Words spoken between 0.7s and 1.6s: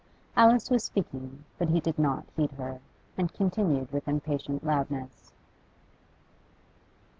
was speaking,